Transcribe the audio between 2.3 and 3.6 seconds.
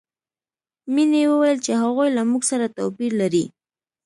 سره توپیر لري